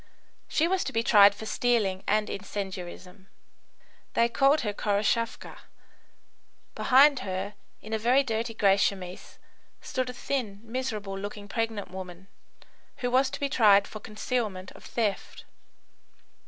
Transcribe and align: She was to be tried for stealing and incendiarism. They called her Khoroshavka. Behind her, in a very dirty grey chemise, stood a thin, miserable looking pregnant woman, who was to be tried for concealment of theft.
She 0.47 0.67
was 0.67 0.83
to 0.85 0.91
be 0.91 1.03
tried 1.03 1.35
for 1.35 1.45
stealing 1.45 2.03
and 2.07 2.27
incendiarism. 2.27 3.27
They 4.15 4.29
called 4.29 4.61
her 4.61 4.73
Khoroshavka. 4.73 5.59
Behind 6.73 7.19
her, 7.19 7.53
in 7.83 7.93
a 7.93 7.99
very 7.99 8.23
dirty 8.23 8.55
grey 8.55 8.77
chemise, 8.77 9.37
stood 9.79 10.09
a 10.09 10.13
thin, 10.13 10.61
miserable 10.63 11.15
looking 11.15 11.47
pregnant 11.47 11.91
woman, 11.91 12.29
who 13.05 13.11
was 13.11 13.29
to 13.29 13.39
be 13.39 13.47
tried 13.47 13.87
for 13.87 13.99
concealment 13.99 14.71
of 14.71 14.83
theft. 14.85 15.45